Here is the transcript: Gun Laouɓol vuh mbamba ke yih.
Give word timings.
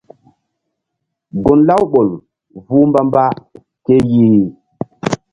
Gun 1.43 1.59
Laouɓol 1.67 2.09
vuh 2.67 2.85
mbamba 2.89 3.23
ke 3.85 3.93
yih. 4.11 4.41